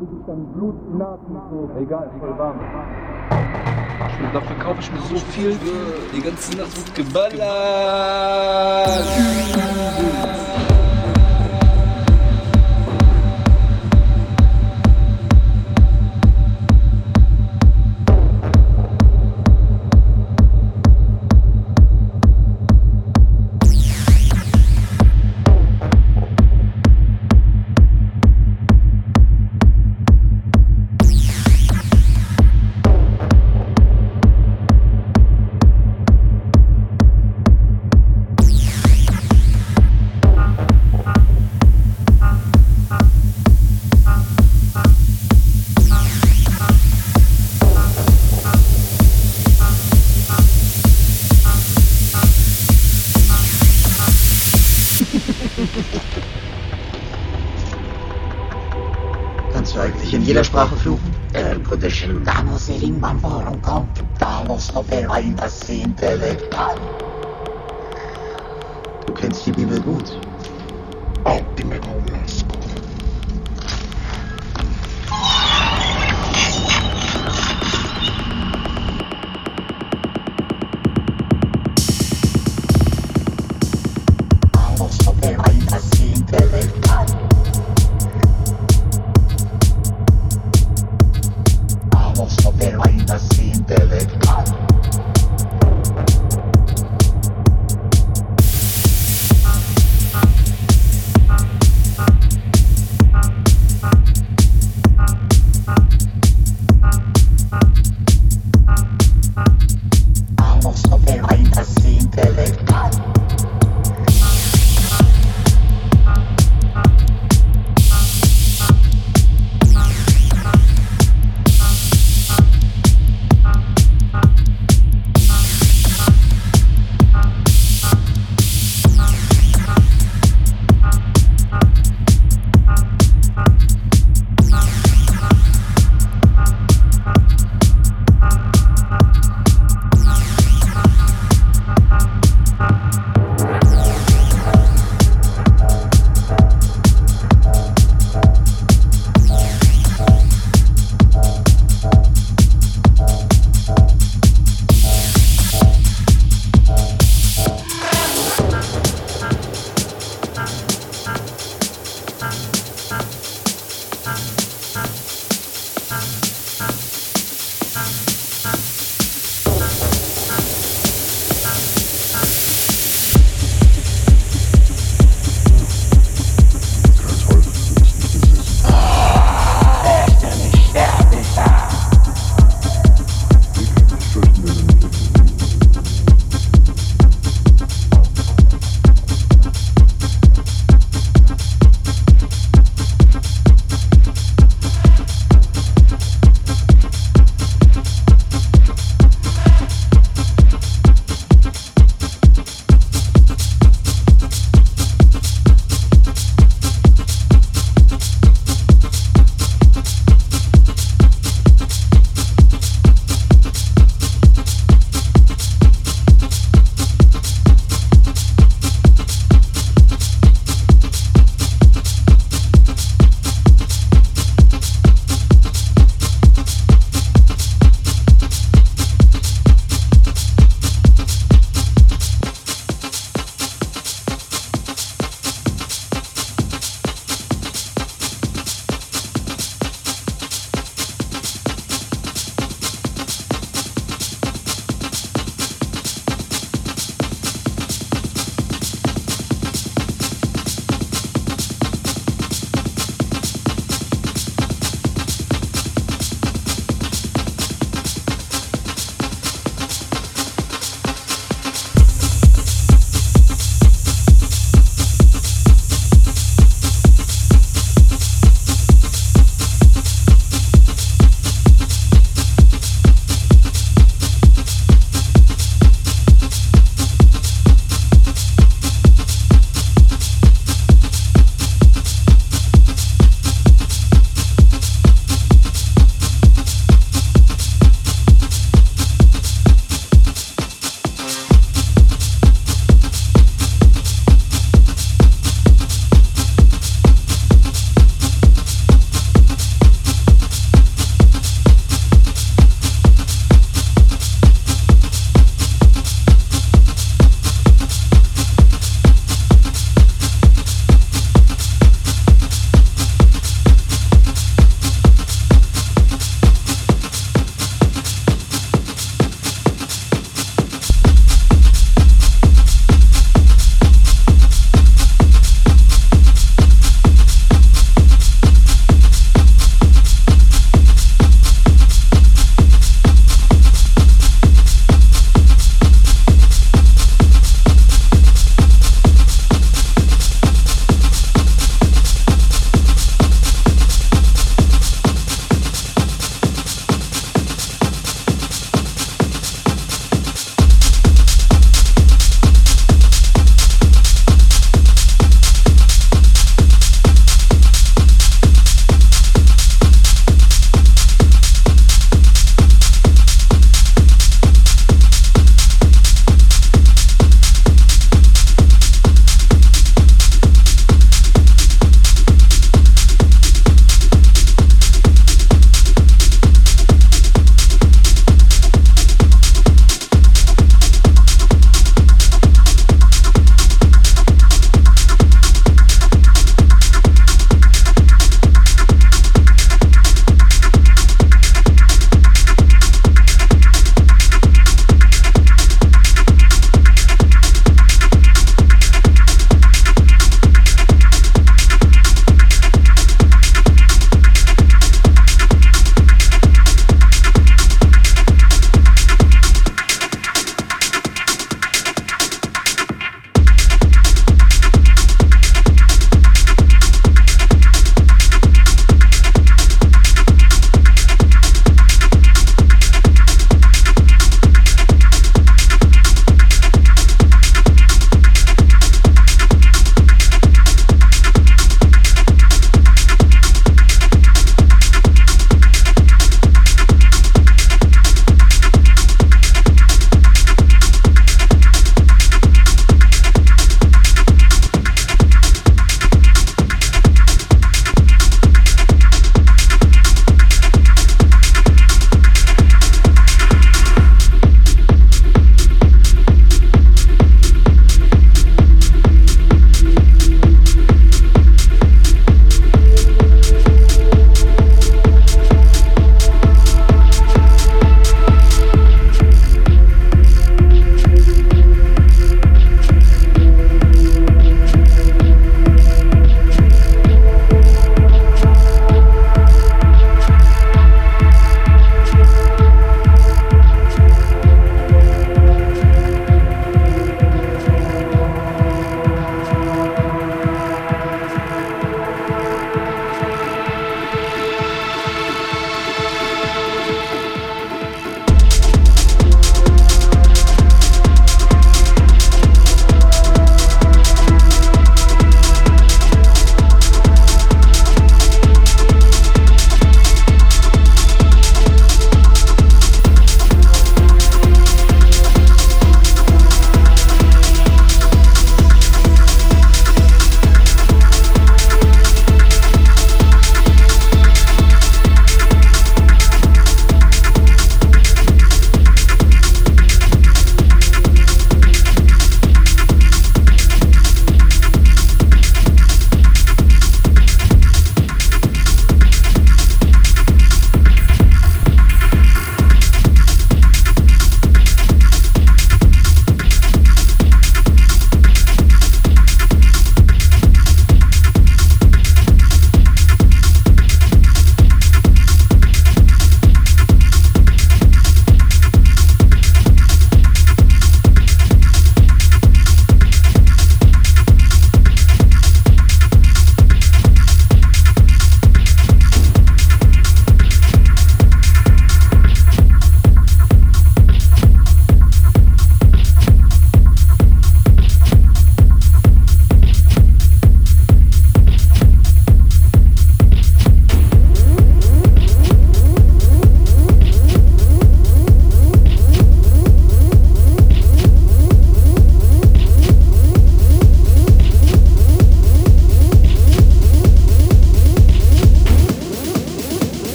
[0.00, 1.70] bis ich dann Blut, Nasen, so.
[1.80, 2.60] Egal, voll warm.
[4.32, 5.56] Dafür kaufe ich mir so viel.
[6.14, 7.44] Die ganze Nacht wird geballert.